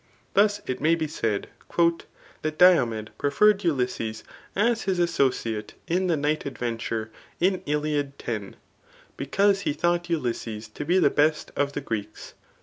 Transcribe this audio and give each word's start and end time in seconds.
Thus 0.33 0.61
it 0.65 0.81
may 0.81 0.95
be 0.95 1.05
said, 1.05 1.47
^' 1.71 2.01
That 2.41 2.57
Diomed 2.57 3.11
preferred 3.19 3.63
Ulysses 3.63 4.23
[as 4.55 4.81
his 4.85 4.97
associate 4.97 5.75
in 5.87 6.07
the 6.07 6.17
night 6.17 6.43
adventure 6.47 7.11
in 7.39 7.61
Iliad 7.67 8.17
10,3 8.17 8.53
because 9.15 9.61
he 9.61 9.73
thought 9.73 10.09
Ulysses 10.09 10.67
to 10.69 10.85
be 10.85 10.97
the 10.97 11.11
best 11.11 11.51
of 11.55 11.73
the 11.73 11.81
Greeks." 11.81 12.33